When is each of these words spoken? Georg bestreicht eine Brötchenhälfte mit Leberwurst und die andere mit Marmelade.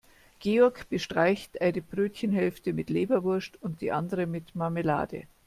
Georg 0.39 0.89
bestreicht 0.89 1.61
eine 1.61 1.79
Brötchenhälfte 1.83 2.73
mit 2.73 2.89
Leberwurst 2.89 3.61
und 3.61 3.81
die 3.81 3.91
andere 3.91 4.25
mit 4.25 4.55
Marmelade. 4.55 5.27